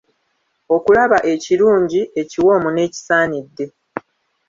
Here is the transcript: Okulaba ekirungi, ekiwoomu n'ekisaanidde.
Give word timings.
Okulaba 0.75 1.17
ekirungi, 1.33 2.01
ekiwoomu 2.21 2.69
n'ekisaanidde. 2.71 3.65